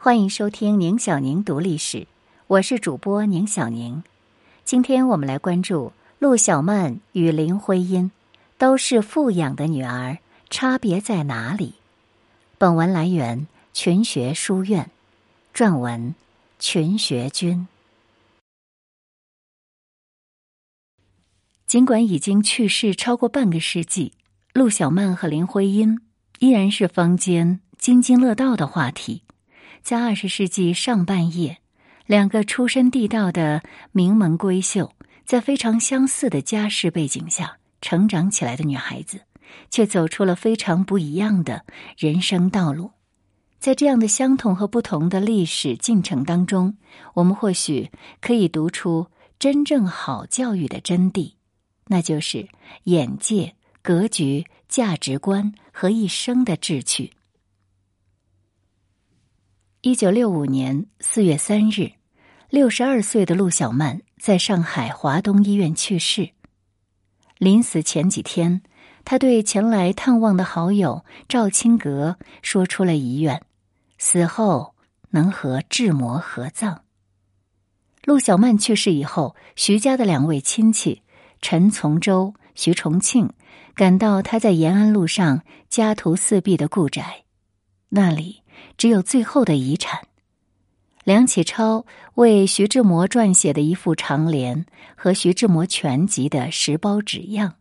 [0.00, 2.06] 欢迎收听宁小宁读历史，
[2.46, 4.04] 我是主播宁小宁。
[4.64, 8.12] 今天我们来关注陆小曼与林徽因，
[8.58, 10.18] 都是富养的女儿，
[10.50, 11.74] 差别在哪里？
[12.58, 14.88] 本文来源群学书院，
[15.52, 16.14] 撰文
[16.60, 17.66] 群学君。
[21.66, 24.12] 尽管已经去世超过半个世纪，
[24.52, 26.00] 陆小曼和林徽因
[26.38, 29.22] 依然是坊间津津乐道的话题。
[29.88, 31.62] 在二十世纪上半叶，
[32.04, 34.92] 两个出身地道的名门闺秀，
[35.24, 39.22] 在非常相似的家世背景下成长起来的女孩子，
[39.70, 41.64] 却走出了非常不一样的
[41.96, 42.90] 人生道路。
[43.58, 46.76] 在这样的相同和不同的历史进程当中，
[47.14, 49.06] 我们或许可以读出
[49.38, 51.32] 真正好教育的真谛，
[51.86, 52.46] 那就是
[52.84, 57.14] 眼界、格局、价值观和一生的志趣。
[59.80, 61.92] 一九六五年四月三日，
[62.50, 66.30] 六十二岁的陆小曼在上海华东医院去世。
[67.38, 68.62] 临死前几天，
[69.04, 73.40] 他对前来探望的好友赵青阁说出了遗愿：
[73.98, 74.74] 死后
[75.10, 76.82] 能和志摩合葬。
[78.02, 81.02] 陆小曼去世以后，徐家的两位亲戚
[81.40, 83.30] 陈从周、徐重庆
[83.76, 87.22] 赶到他在延安路上家徒四壁的故宅，
[87.90, 88.42] 那里。
[88.76, 90.06] 只有最后的遗产，
[91.04, 97.54] 梁启超为徐志摩撰写的一副长联和徐志摩全集的十包纸样。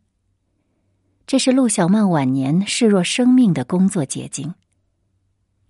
[1.26, 4.56] 这是陆小曼晚年视若生命的工作结晶。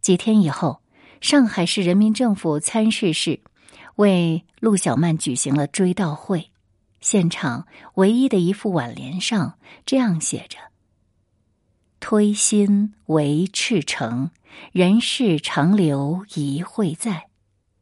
[0.01, 0.81] 几天以后，
[1.19, 3.39] 上海市人民政府参事室
[3.95, 6.51] 为陆小曼举行了追悼会，
[7.01, 10.57] 现场唯一的一副挽联上这样写着。
[11.99, 14.29] 推心为赤诚，
[14.71, 17.27] 人世长留一会在。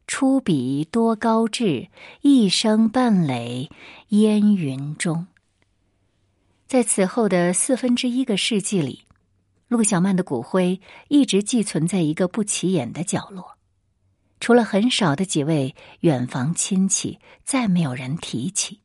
[0.07, 1.87] 出笔多高志，
[2.21, 3.71] 一生半垒
[4.09, 5.25] 烟云中。
[6.67, 9.05] 在此后的四分之一个世纪里，
[9.67, 13.57] 陆小曼的骨灰一直寄存在一个不起眼的角落，
[14.39, 18.81] 除了很少的几位远房亲戚，再没有人提起。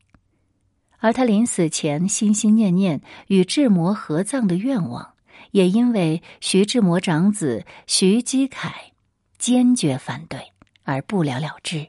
[0.98, 5.14] 而他临死前心心念念与志摩合葬的愿望。
[5.52, 8.92] 也因为徐志摩长子徐基凯
[9.38, 10.52] 坚决反对
[10.82, 11.88] 而不了了之。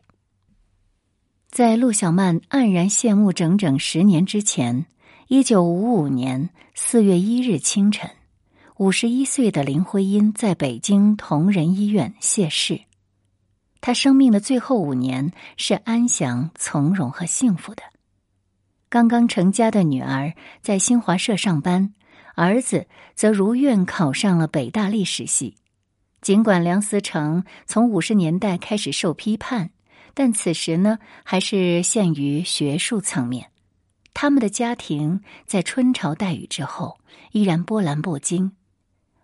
[1.49, 4.85] 在陆小曼黯然谢幕整整十年之前，
[5.27, 8.09] 一九五五年四月一日清晨，
[8.77, 12.81] 五十一岁的林徽因在北京同仁医院谢世。
[13.81, 17.83] 她生命的最后五年是安详、从容和幸福的。
[18.89, 21.93] 刚刚成家的女儿在新华社上班。
[22.36, 25.56] 儿子则如愿考上了北大历史系。
[26.22, 29.72] 尽管梁思成从五十年代开始受批判，
[30.14, 33.50] 但此时呢还是限于学术层面。
[34.14, 37.00] 他们的家庭在春潮带雨之后
[37.31, 38.52] 依然波澜不惊。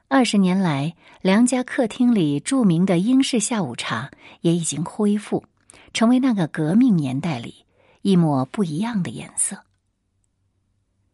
[0.07, 4.09] 二十年来，梁家客厅里著名的英式下午茶
[4.40, 5.44] 也已经恢复，
[5.94, 7.66] 成为那个革命年代里
[8.01, 9.66] 一抹不一样的颜色。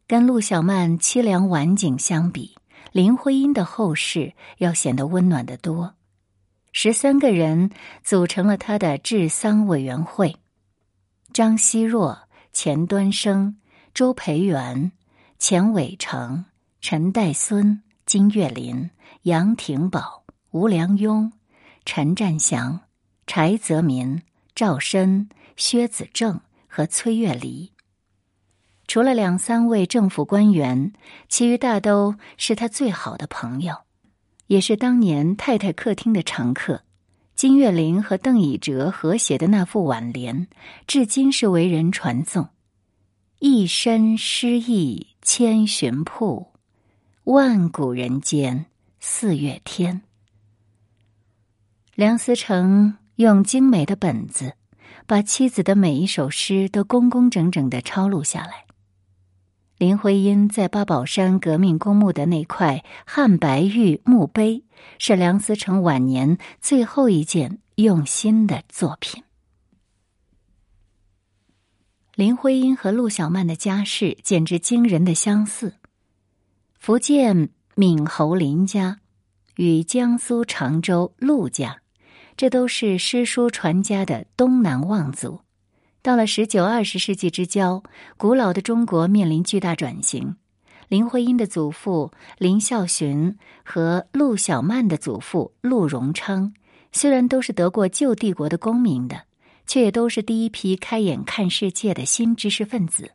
[0.06, 2.56] 跟陆小曼凄凉晚景相比，
[2.92, 5.96] 林徽因的后事要显得温暖得多。
[6.72, 7.72] 十三个人
[8.04, 10.36] 组成了他的治丧委员会：
[11.32, 13.58] 张奚若、钱端升、
[13.94, 14.92] 周培源、
[15.40, 16.46] 钱伟成、
[16.82, 18.90] 陈岱孙、金岳霖、
[19.22, 21.32] 杨廷宝、吴良镛、
[21.86, 22.82] 陈占祥、
[23.26, 24.22] 柴泽民、
[24.54, 27.72] 赵深、薛子正和崔月离。
[28.88, 30.94] 除了两三位政府官员，
[31.30, 33.76] 其余大都是他最好的朋友，
[34.48, 36.84] 也是当年太太客厅的常客。
[37.36, 40.48] 金岳霖和邓以哲合写的那副挽联，
[40.86, 42.50] 至今是为人传颂
[43.40, 46.52] ：“一身诗意千寻瀑，
[47.24, 48.68] 万古人间
[49.00, 50.04] 四月天。”
[51.96, 54.54] 梁思成用精美的本子，
[55.08, 58.66] 把妻子的每一首诗都工工整整的抄录下来。
[59.84, 64.64] 林徽因在八宝山革命公墓的那块汉白玉墓碑，
[64.98, 69.24] 是梁思成晚年最后一件用心的作品。
[72.16, 75.74] 林徽因和陆小曼的家世简直惊人的相似，
[76.80, 79.02] 福建闽侯林家
[79.58, 81.82] 与江苏常州陆家，
[82.38, 85.42] 这都是诗书传家的东南望族。
[86.04, 87.82] 到了十九二十世纪之交，
[88.18, 90.36] 古老的中国面临巨大转型。
[90.90, 96.54] 林徽因的祖父林孝洵和陆小曼的祖父陆荣昌
[96.92, 99.22] 虽然都是得过旧帝国的功名的，
[99.66, 103.12] 却也都是第一批开眼看世界的新知识分子。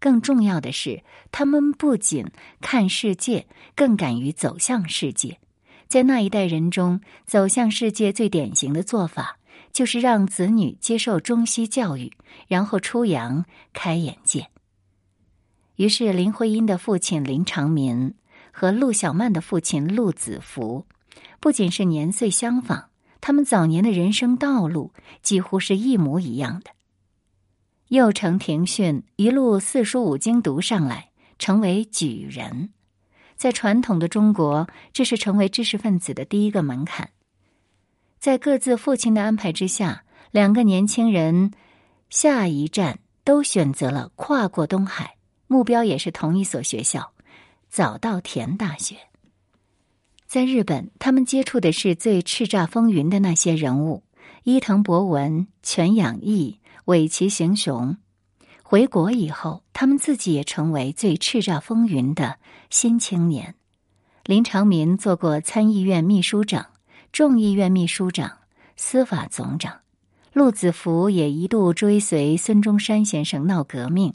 [0.00, 2.26] 更重要的是，他们不仅
[2.60, 3.46] 看世界，
[3.76, 5.38] 更敢于走向世界。
[5.86, 9.38] 在那一代人中，走向世界最典型的做法，
[9.72, 12.12] 就是让子女接受中西教育，
[12.48, 14.48] 然后出洋开眼界。
[15.76, 18.14] 于是，林徽因的父亲林长民
[18.52, 20.86] 和陆小曼的父亲陆子福，
[21.40, 22.90] 不仅是年岁相仿，
[23.20, 26.70] 他们早年的人生道路几乎是一模一样的。
[27.88, 32.70] 幼承庭训，一路四书五经读上来，成为举人。
[33.36, 37.10] 在传统的中国，这是成为知识分子的第一个门槛。
[38.20, 41.52] 在各自父亲的安排之下，两个年轻人
[42.10, 45.16] 下一站都选择了跨过东海。
[45.46, 47.12] 目标也是同一所学校，
[47.70, 48.96] 早稻田大学。
[50.26, 54.02] 在日本，他们接触的是最叱咤风云的那些人物：
[54.44, 57.96] 伊藤博文、全养义、尾崎行雄。
[58.62, 62.36] 回国以后，他们自己也成为最叱咤风云的
[62.68, 63.54] 新青年。
[64.24, 66.66] 林长民做过参议院秘书长、
[67.12, 68.38] 众议院秘书长、
[68.76, 69.80] 司法总长；
[70.32, 74.14] 陆子福也一度追随孙中山先生闹革命。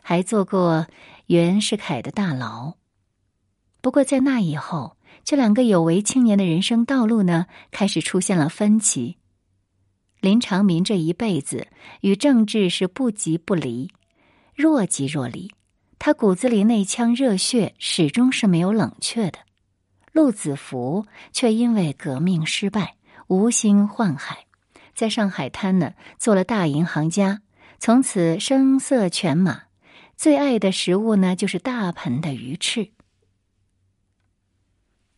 [0.00, 0.86] 还做过
[1.26, 2.72] 袁世凯的大牢。
[3.82, 9.18] 不过在那以后，这两个有为青年的人生道路呢，开始出现了分歧。
[10.20, 11.68] 林长民这一辈子
[12.00, 13.90] 与政治是不即不离，
[14.54, 15.52] 若即若离。
[15.98, 19.40] 他骨子里那腔热血始终是没有冷却的。
[20.18, 22.96] 陆子福却因为革命失败，
[23.28, 24.46] 无心宦海，
[24.92, 27.40] 在上海滩呢做了大银行家，
[27.78, 29.62] 从此声色犬马。
[30.16, 32.90] 最爱的食物呢，就是大盆的鱼翅。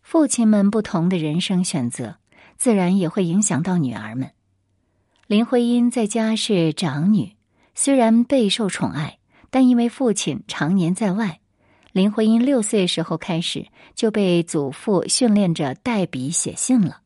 [0.02, 2.18] 父亲们不同的人生选择，
[2.58, 4.32] 自然也会影响到女儿们。
[5.26, 7.36] 林徽因在家是长女，
[7.74, 9.18] 虽然备受宠爱，
[9.48, 11.40] 但因为父亲常年在外，
[11.92, 17.00] 林徽因六岁时候开始就被祖父训练着代笔写信了。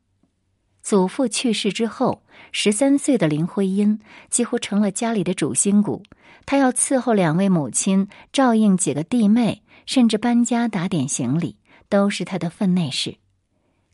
[0.82, 2.22] 祖父去世之后，
[2.52, 3.98] 十三岁的林徽因
[4.28, 6.02] 几乎成了家里的主心骨。
[6.44, 11.56] 她要伺候两位母亲，照应几个弟妹，甚至搬家打点行李，
[11.88, 13.16] 都是她的分内事。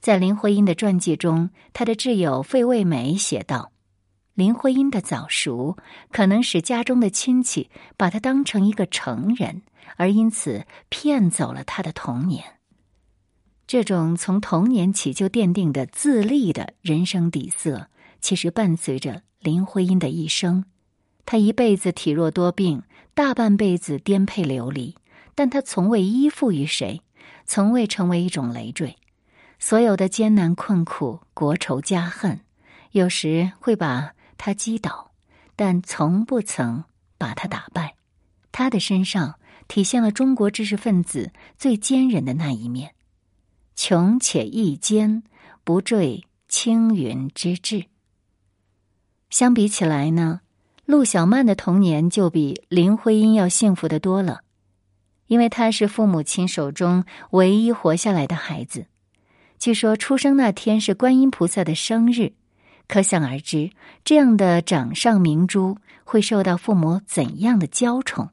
[0.00, 3.70] 在林徽因的传记中，她的挚友费慰梅写道
[4.40, 5.76] ：“林徽因的早熟，
[6.10, 9.60] 可能使家中的亲戚把她当成一个成人，
[9.98, 12.54] 而因此骗走了她的童年。”
[13.69, 17.88] 这种从童年起就奠定的自立的人生底色，
[18.22, 20.64] 其实伴随着林徽因的一生。
[21.26, 22.82] 她一辈子体弱多病，
[23.12, 24.96] 大半辈子颠沛流离，
[25.34, 27.02] 但她从未依附于谁，
[27.44, 28.96] 从未成为一种累赘。
[29.58, 32.40] 所有的艰难困苦、国仇家恨，
[32.93, 35.10] 有时会把他击倒，
[35.54, 36.84] 但从不曾
[37.19, 37.94] 把他打败。
[38.50, 39.38] 他的身上
[39.69, 42.94] 体现了中国知识分子最坚韧的那一面。
[43.76, 45.22] 穷且益坚，
[45.62, 47.84] 不坠青云之志。
[49.28, 50.40] 相比起来呢，
[50.86, 54.40] 陆小曼的童年就比林徽因要幸福的多了，
[55.26, 58.86] 因为她是父母亲手中唯一活下来的孩子。
[59.58, 62.32] 据说出生那天是观音菩萨的生日，
[62.90, 63.70] 可想而知，
[64.04, 68.31] 这样的掌上明珠会受到父母怎样的娇宠。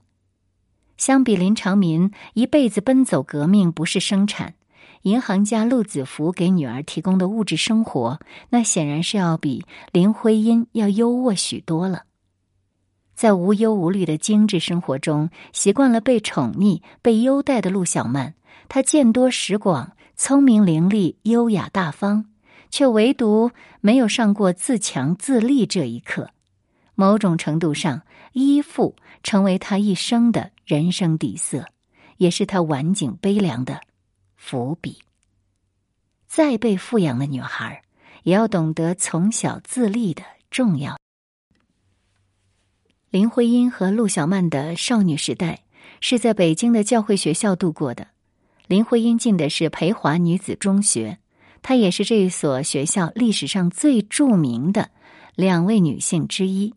[0.98, 4.56] 相比林长民一辈子奔走革命，不是生产。
[5.04, 12.06] 银行家陆子福给女儿提供的物质生活，那显然是要比林徽因要优渥许多了。
[13.14, 18.34] 在无忧无虑的精致生活中，习惯了被宠溺、被优待的陆小曼，
[18.68, 22.26] 她见多识广，聪明伶俐，优雅大方，
[22.70, 26.32] 却唯独没有上过自强自立这一课。
[26.96, 28.02] 某种程度上，
[28.34, 31.66] 依附成为她一生的人生底色，
[32.18, 33.82] 也是她晚景悲凉的。
[34.36, 35.00] 伏笔。
[36.28, 37.84] 再被富养的女孩，
[38.24, 40.98] 也要懂得从小自立的重要。
[43.10, 45.64] 林徽因和陆小曼的少女时代
[46.02, 48.08] 是在北京的教会学校度过的。
[48.68, 51.20] 林徽因进的是培华女子中学，
[51.62, 54.90] 她也是这所学校历史上最著名的
[55.36, 56.74] 两位女性之一。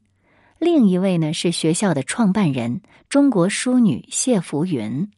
[0.59, 5.11] 另一位呢是学校的创办人，中国淑女谢福云。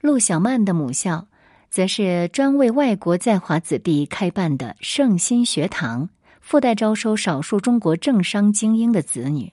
[0.00, 1.26] 陆小曼的母校。
[1.70, 6.08] 则是专为外国在华子弟开办的圣心学堂，
[6.40, 9.52] 附带招收少数中国政商精英的子女。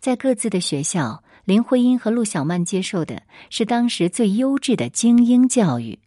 [0.00, 5.98] 在各自的学校，林徽因和陆小曼接受的是当时最优质的精英教育，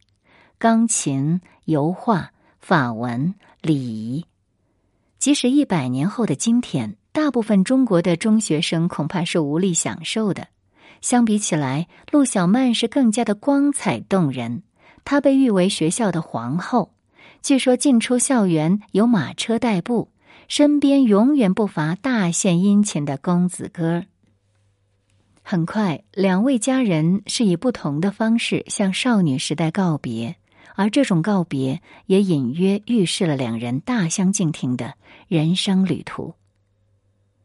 [0.58, 2.32] 钢琴、油画、
[2.62, 4.26] 法文、礼仪。
[5.20, 10.48] 即使一百年后的今天，大部分中国的中学生恐怕是无力享受的。
[11.02, 14.64] 相比起来，陆小曼是更加的光彩动人。
[15.04, 16.94] 她被誉为学校的皇后，
[17.42, 20.10] 据说进出校园有马车代步，
[20.48, 24.06] 身边永远不乏大献殷勤的公子哥。
[25.44, 30.38] 很快，两位佳人是以不同的方式向少女时代告别，
[30.78, 34.94] 而这种告别也隐约预示了两人大相径庭的
[35.28, 36.36] 人生旅途。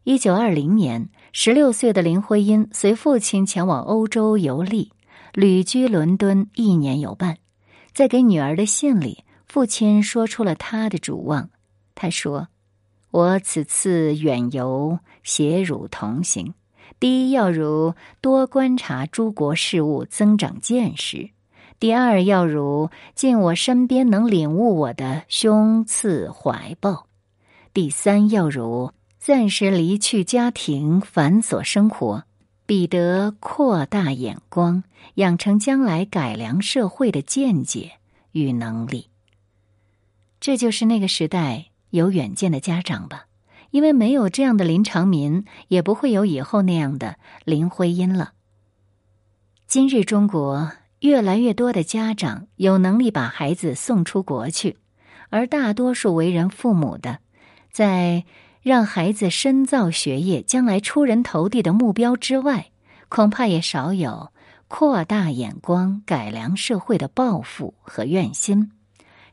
[0.05, 4.93] 一九二零年，十六岁的林徽因随父亲前往欧洲游历，
[5.33, 7.39] 旅居伦敦一年有半。
[7.95, 11.49] 在给女儿的信里，父亲说出了他的主望。
[11.95, 12.49] 他说
[13.11, 16.53] ：“我此次远游，携汝同行。
[17.01, 21.31] 第一要如多观察诸国事务，增长见识；
[21.83, 27.09] 第二要如进我身边，能领悟我的胸次怀抱；
[27.75, 32.23] 第三要如。”暂时离去家庭繁琐生活，
[32.67, 34.85] 彼得扩大眼光，
[35.15, 37.95] 养成将来改良社会的见解
[38.31, 39.09] 与能力。
[40.39, 43.27] 这就是那个时代有远见的家长吧？
[43.73, 48.35] 因为没有这样的林长民，也不会有以后那样的林徽因了。
[49.67, 50.71] 今日中国
[51.03, 54.79] 越来越多的家长有能力把孩子送出国去，
[55.31, 57.19] 而大多数为人父母的，
[57.71, 58.25] 在。
[58.63, 62.71] 让孩子深造学业、将来出人头地的目标之外，
[63.09, 64.31] 恐怕也少有
[64.69, 68.71] 扩大眼光、改良社会的抱负和愿心。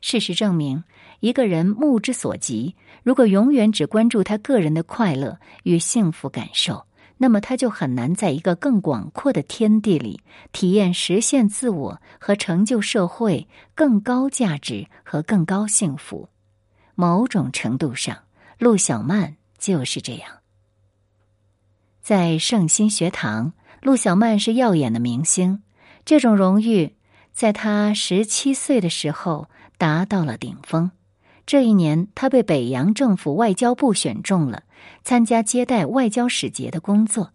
[0.00, 0.82] 事实证明，
[1.20, 2.74] 一个人目之所及，
[3.04, 6.84] 如果永远只关注他个人的快乐与幸福感受，
[7.22, 10.22] 那么他就很难在一个更广阔的天地里
[10.52, 16.30] 体验实现自我和成就社会更高价值和更高幸福。
[16.94, 18.16] 某种程度上。
[18.58, 20.40] 陆小曼就是这样，
[22.02, 25.62] 在圣心学堂，陆小曼是耀眼的明星。
[26.04, 26.94] 这种荣誉
[27.32, 29.48] 在她十七岁的时候
[29.78, 30.90] 达到了顶峰。
[31.46, 34.64] 这一年，她被北洋政府外交部选中了，
[35.02, 37.32] 参加接待外交使节的工作。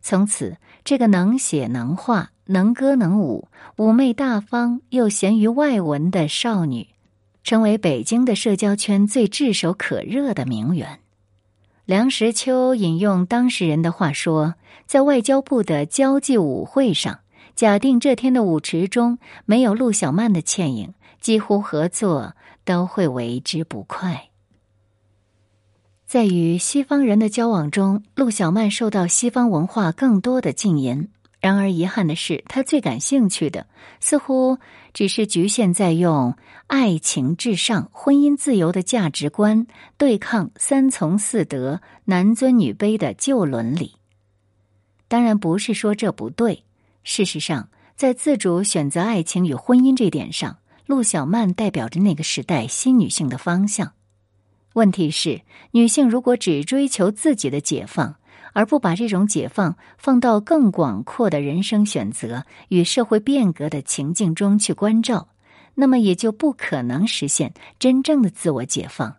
[0.00, 6.88] 从此，这个能写能画、能歌能舞、妩媚大方又贤于外文的少女。
[7.44, 11.00] 成为北京的社交圈最炙手可热的名媛。
[11.86, 17.20] 梁实秋引用当事人的话说：“在外交部的交际舞会上，
[17.54, 20.92] 假定这天的舞池中没有陆小曼的倩影，
[21.22, 22.34] 几乎合作
[22.66, 24.27] 都会为之不快。”
[26.08, 31.10] 在与西方人的交往中，陆小曼受到西方文化更多的浸淫。
[31.38, 33.66] 然而遗憾的是，她最感兴趣的
[34.00, 34.56] 似乎
[34.94, 36.34] 只是局限在用
[36.66, 39.66] 爱情至上、婚姻自由的价值观
[39.98, 43.96] 对抗三从四德、男尊女卑的旧伦理。
[45.08, 46.64] 当然，不是说这不对。
[47.04, 53.92] 事实上，在自主选择爱情与婚姻这点上，陆小曼代表着那个时代新女性的方向。
[54.74, 58.16] 问题是，女性如果只追求自己的解放，
[58.52, 65.28] 而不把这种解放放到更广阔的人生选择与社会变革的情境中去关照，
[65.74, 69.16] 那么也就不可能实现真正的自我解放。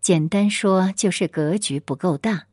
[0.00, 2.44] 简单说，就是格局不够大。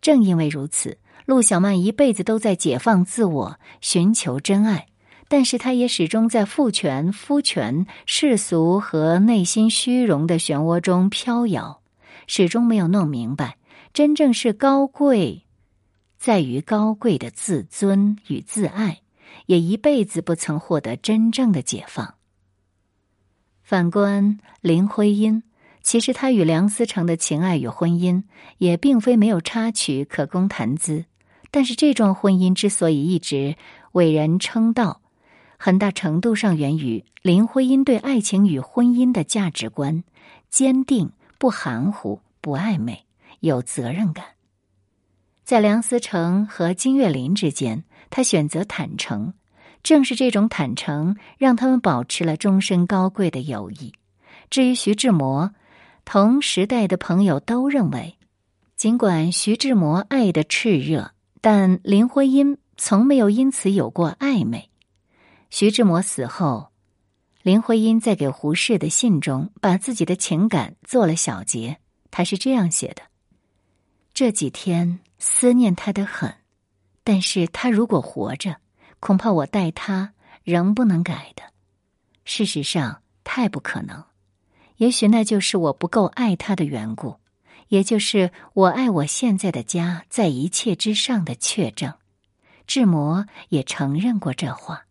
[0.00, 4.86] 正因为如此，陆小曼一辈子都在解放自我，寻求真爱，
[5.28, 11.82] 但是她也始终在父权、夫权、世俗和内心虚荣的漩涡中飘摇，
[12.26, 13.58] 始终没有弄明白。
[13.92, 15.42] 真正是高贵，
[16.18, 19.00] 在于高贵的自尊与自爱，
[19.46, 22.14] 也一辈子不曾获得真正的解放。
[23.62, 25.42] 反观林徽因，
[25.82, 28.22] 其实她与梁思成的情爱与婚姻
[28.58, 31.04] 也并非没有插曲可供谈资，
[31.50, 33.56] 但是这桩婚姻之所以一直
[33.92, 35.00] 为人称道，
[35.58, 40.04] 很大程度上源于林徽因对爱情与婚姻的价值观
[40.48, 43.04] 坚定，不含糊，不暧昧。
[43.40, 44.24] 有责任感，
[45.44, 49.32] 在梁思成和金岳霖之间，他选择坦诚。
[49.84, 53.92] 正是这种坦诚，让他们保持了终身高贵的友谊。
[54.50, 55.52] 至于徐志摩，
[56.04, 58.16] 同时代的朋友都认为，
[58.76, 64.67] 尽管徐志摩爱的炽热，但林徽因从没有因此有过暧昧。
[65.50, 66.68] 徐志摩死后，
[67.42, 71.78] 林徽因在给胡适的信中，把自己的情感做了小结。
[72.10, 73.02] 他是这样写的。
[74.12, 76.34] 这几天思念他的很，
[77.04, 78.56] 但是他如果活着，
[79.00, 80.12] 恐怕我待他
[80.42, 81.42] 仍不能改的。
[82.24, 84.04] 事实上，太不可能，
[84.76, 87.16] 也许那就是我不够爱他的缘故，
[87.68, 91.94] 也就是我爱我现在的家在一切之上的确证。
[92.66, 94.87] 志摩也承认过这话。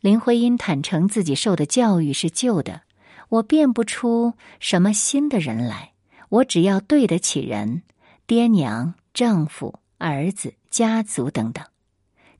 [0.00, 2.80] 林徽因坦诚自己受的教育是旧的，
[3.28, 5.92] 我变不出什么新的人来，
[6.30, 7.82] 我只要对得起人，
[8.26, 11.62] 爹娘、丈夫、儿子、家族等等。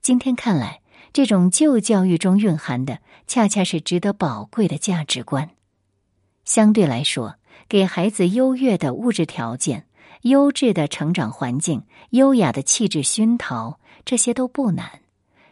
[0.01, 0.81] 今天看来，
[1.13, 5.51] 这种旧教育中蕴含的，恰恰是值得宝贵的价值观。
[6.43, 7.35] 相对来说，
[7.69, 9.85] 给孩子优越的物质条件、
[10.23, 15.01] 优质的成长环境、优雅的气质熏陶，这些都不难。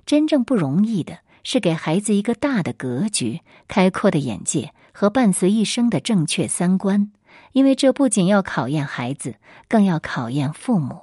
[0.08, 7.12] 真正不容易的是给孩子一个大的格局、开阔的眼界和伴随一生的正确三观，
[7.54, 9.36] 因为这不仅要考验孩子，
[9.68, 11.00] 更要考验父母。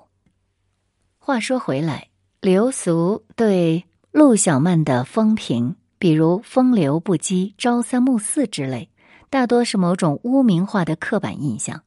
[1.19, 2.09] 话说回来。
[2.43, 8.91] 流俗对陆小曼的风评，比如风流不羁、朝三暮四之类，
[9.31, 11.83] 大多是某种污名化的刻板印象。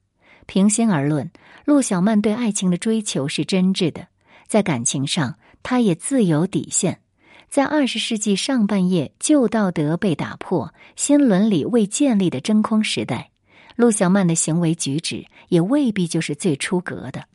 [0.48, 1.32] 平心而论，
[1.64, 4.08] 陆小曼对爱情的追求是真挚的，
[4.48, 7.00] 在感情上，她也自有底线。
[7.50, 13.32] 在二十世纪上半叶，旧道德被打破、新伦理未建立的真空时代，
[13.76, 17.26] 陆小曼的行为举止也未必就是最出格的，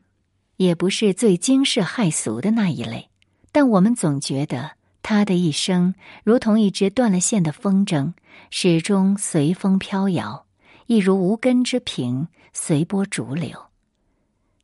[0.57, 3.11] 也不是最惊世骇俗的那一类。
[3.51, 8.13] 但我们总觉得他的一生如同一只断了线的风筝，
[8.51, 10.47] 始终随风飘摇，
[10.87, 13.65] 一如无根之萍，随波逐流。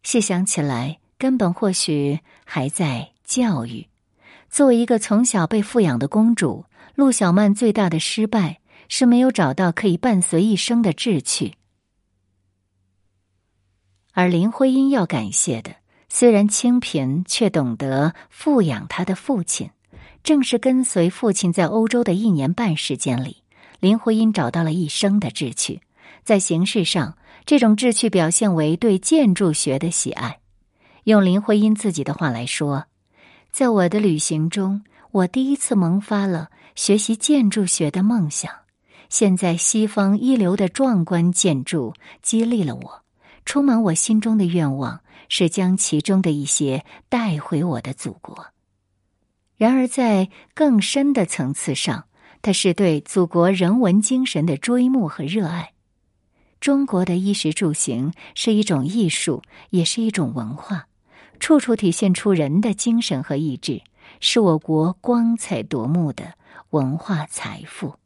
[0.05, 3.90] 细想起来，根本或许还在教育。
[4.51, 6.65] 作为一个从小被富养的公主，
[6.97, 11.55] 陆小曼最大的失败是没有找到可以伴随一生的志趣，
[14.13, 15.77] 而林徽因要感谢的。
[16.09, 19.71] 虽然清贫，却懂得富养她的父亲。
[20.25, 23.45] 正是跟随父亲在欧洲的一年半时间里，
[23.79, 25.81] 林徽因找到了一生的志趣。
[26.25, 27.17] 在形式上，
[27.47, 30.41] 这种志趣表现为对建筑学的喜爱。
[31.05, 32.85] 用林徽因自己的话来说，
[33.53, 38.51] 在我的旅行中，我第一次萌发了学习建筑学的梦想。
[39.09, 43.03] 现在，西方一流的壮观建筑激励了我，
[43.45, 45.01] 充满我心中的愿望。
[45.33, 48.49] 是将其中的一些带回我的祖国。
[49.57, 52.07] 然而，在更深的层次上，
[52.43, 55.73] 它是对祖国人文精神的追慕和热爱。
[56.59, 60.89] 中国的衣食住行是一种艺术，也是一种文化，
[61.41, 63.83] 处处体现出人的精神和意志，
[64.21, 66.35] 是我国光彩夺目的
[66.71, 67.97] 文化财富。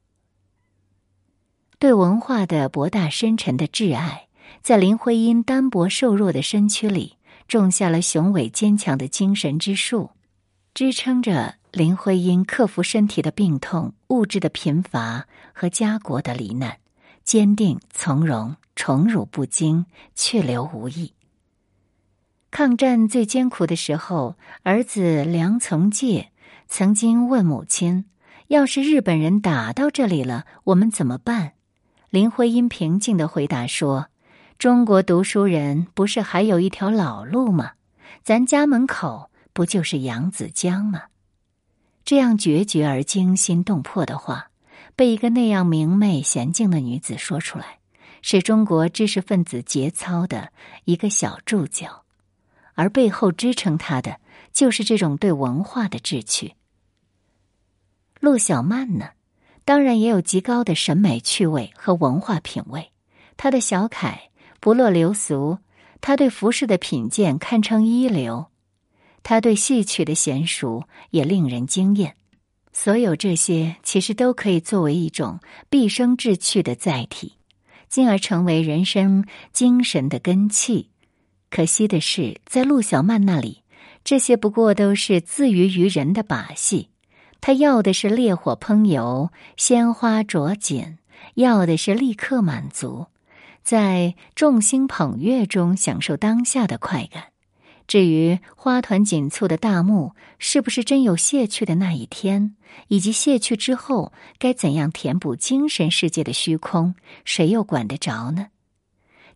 [1.78, 4.28] 对文化的博大深沉的挚爱。
[4.62, 7.16] 在林徽因单薄瘦弱的身躯里，
[7.48, 10.10] 种下了雄伟坚强的精神之树，
[10.72, 16.78] 支撑着林徽因克服身体的病痛、物质的贫乏和家国的罹难，
[17.24, 21.12] 坚定从容、宠辱不惊、去留无意。
[22.54, 26.28] 抗战最艰苦的时候，儿子梁从诫
[26.68, 28.04] 曾经问母亲
[28.46, 31.54] ：“要是日本人打到这里了，我们怎么办？”
[32.10, 34.06] 林徽因平静的回答说。
[34.56, 37.72] 中国读书人不是还有一条老路吗？
[38.22, 41.06] 咱家门口不就是扬子江吗？
[42.04, 44.50] 这样决绝而惊心动魄的话，
[44.94, 47.80] 被一个那样明媚娴静的女子说出来，
[48.22, 50.50] 是中国知识分子节操的
[50.84, 52.03] 一个小注脚，
[52.74, 54.20] 而背后支撑他的，
[54.52, 56.54] 就是这种对文化的志趣。
[58.20, 59.10] 陆小曼呢，
[59.64, 62.92] 当然也有极高的审美趣味和文化品味，
[63.36, 64.30] 她的小楷。
[64.60, 65.58] 不落流俗，
[66.00, 68.46] 他对服饰的品鉴堪称一流，
[69.22, 72.16] 他对戏曲的娴熟也令人惊艳。
[72.72, 77.34] 所有这些其实都可以作为一种毕生志趣的载体，
[77.90, 80.88] 进而成为人生精神的根气。
[81.54, 83.62] 可惜的是，在陆小曼那里，
[84.02, 86.88] 这些不过都是自娱于人的把戏。
[87.40, 90.98] 他要的是烈火烹油、鲜花着锦，
[91.34, 93.06] 要的是立刻满足。
[93.62, 97.26] 在众星捧月中享受当下的快感，
[97.86, 102.56] 至于花团锦簇的大幕是不是真有卸去的那一天，
[102.88, 108.48] 以及卸去之后该怎样填补精神世界的虚空，谁又管得着呢？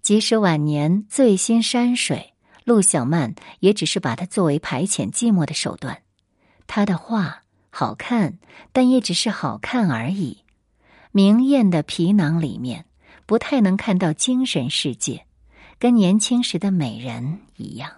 [0.08, 2.32] 即使晚年醉心山水，
[2.64, 6.00] 陆小曼也只是把它作为排遣寂寞的手段。
[6.66, 8.38] 他的画好看，
[8.72, 10.44] 但也只是好看而已。
[11.12, 12.86] 明艳的皮囊里面。
[13.26, 15.26] 不太能看到精神世界，
[15.78, 17.92] 跟年轻时的美人一样。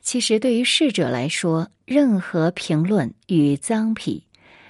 [0.00, 4.26] 其实，对于逝者来说，任何评论与脏癖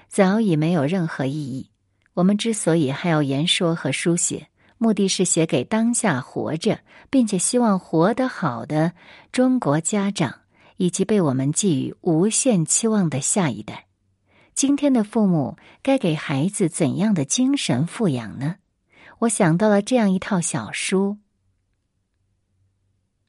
[0.09, 1.71] 早已没有任何意义。
[2.15, 4.49] 我们之所以还要言说和书写，
[4.83, 8.95] 目的是写给当下活着并且希望活得好的
[9.31, 10.41] 中国家长，
[10.77, 13.87] 以及被我们寄予无限期望的下一代。
[14.55, 18.57] 今天的父母该给孩子怎样的精神富养呢？
[19.21, 21.19] 我想到了这样一套小书，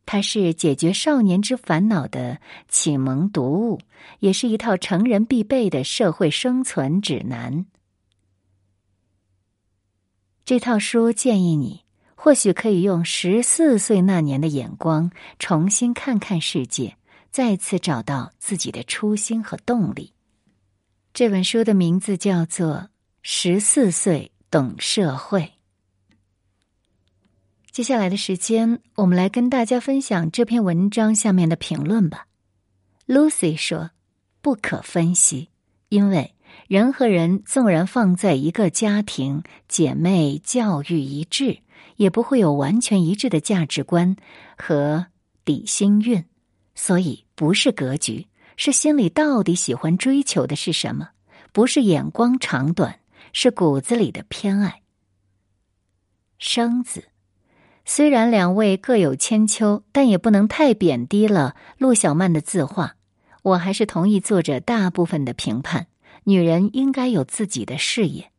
[0.07, 3.79] 它是解决少年之烦恼的启蒙读物，
[4.17, 7.67] 也是一套成人必备的社会生存指南。
[10.45, 16.97] 这套书建议你，或许可以用十四岁那年的眼光重新看看世界，
[17.31, 20.11] 再次找到自己的初心和动力。
[21.13, 22.73] 这本书的名字叫做
[23.21, 25.41] 《十四岁懂社会》。
[27.71, 32.27] 接下来的时间，我们来跟大家分享这篇文章下面的评论吧。
[33.07, 33.91] Lucy 说
[34.41, 35.49] ：“不可分析，
[35.87, 36.32] 因为
[36.67, 41.59] 人和人纵然放在一个家庭，姐妹教育一致，
[41.95, 44.15] 也不会有完全一致的价值观
[44.57, 45.07] 和
[45.45, 46.25] 底心运，
[46.75, 51.09] 所以不是格局。”是心里到底喜欢追求的是什么？
[51.51, 52.99] 不是眼光长短，
[53.33, 54.83] 是骨子里的偏爱。
[56.37, 57.05] 生子，
[57.83, 62.95] 虽然两位各有千秋，但也不能太贬低了陆小曼的字画。
[63.41, 65.87] 我还是同意作者大部分的评判：
[66.25, 68.31] 女人应该有自己的事业。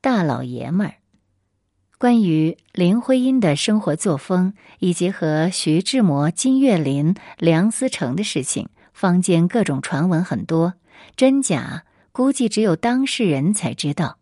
[0.00, 0.94] 大老爷们儿。
[1.98, 10.74] 关于林徽因的生活作风，以及和徐志摩、金岳霖、梁思成的事情，坊间各种传闻很多，
[11.16, 14.18] 真假估计只有当事人才知道。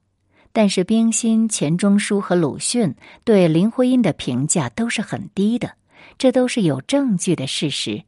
[0.52, 5.72] 但是冰心、钱钟书和鲁迅对林徽因的评价都是很低的，
[6.16, 8.04] 这都是有证据的事实。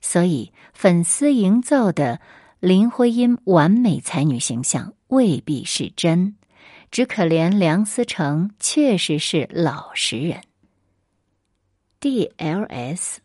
[0.00, 2.18] 所以，粉丝营造的
[2.62, 6.36] 林徽因完美才女形象未必是真。
[6.92, 10.42] 只可怜梁思成确实是老实人。
[11.98, 13.18] D.L.S.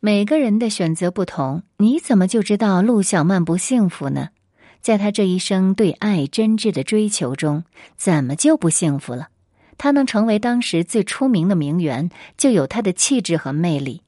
[0.00, 4.30] 每个人的选择不同，你怎么就知道陆小曼不幸福呢？
[4.80, 7.62] 在他这一生对爱真挚的追求中，
[7.96, 9.28] 怎么就不幸福了？
[9.78, 14.02] 他能成为当时最出名的名媛，就有他的气质和魅力。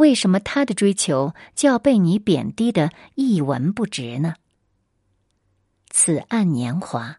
[0.00, 4.36] 为什么他的追求就要被你贬低的一文不值呢？
[5.90, 7.18] 此案年华。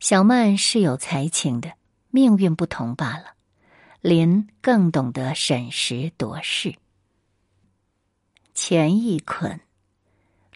[0.00, 1.72] 小曼是有才情的，
[2.10, 3.34] 命运不同罢了。
[4.02, 6.74] 林更懂得审时度势。
[8.54, 9.60] 钱义捆，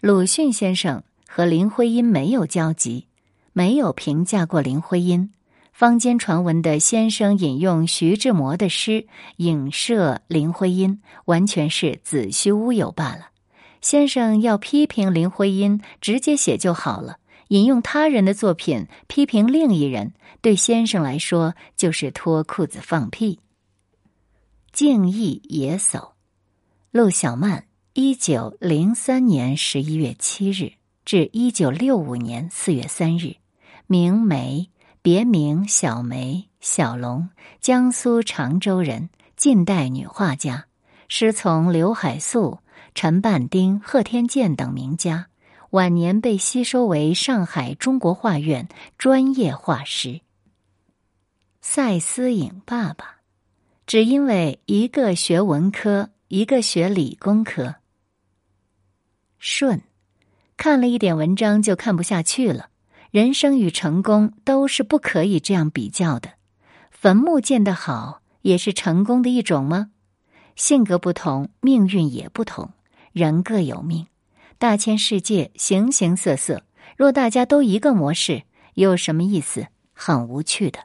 [0.01, 3.07] 鲁迅先生和林徽因没有交集，
[3.53, 5.31] 没有评价过林徽因。
[5.75, 13.31] 坊间传闻的先生引用徐志摩的诗影射林徽因，完全是子虚乌有罢了。
[13.81, 17.17] 先生要批评林徽因，直接写就好了。
[17.49, 23.41] 引用他人的作品批评另一人，对先生来说就是脱裤子放屁。
[24.71, 26.11] 敬意野叟，
[26.89, 30.71] 陆小曼，一九零三年十一月七日
[31.03, 33.35] 至一九六五年四月三日，
[33.87, 34.69] 名梅，
[35.05, 37.29] 别名小梅、小龙，
[37.61, 40.65] 江苏常州人，近代女画家，
[41.07, 42.57] 师从刘海粟、
[42.95, 45.27] 陈半丁、贺天健等名家。
[45.69, 50.21] 晚年被吸收为上海中国画院专业画师。
[51.61, 53.17] 赛思颖爸爸，
[53.85, 57.75] 只因为一个学文科，一个学理工科。
[59.37, 59.83] 顺，
[60.57, 62.69] 看了一点文章就看不下去了。
[63.15, 66.31] 人生与成功都是不可以这样比较的。
[66.91, 69.91] 坟墓建得好，也是成功的一种吗？
[70.57, 72.71] 性格不同，命运也不同。
[73.13, 74.07] 人各有命。
[74.57, 76.63] 大千世界，形形色色。
[76.97, 79.67] 若大家都一个模式，有什么意思？
[79.93, 80.79] 很无趣的。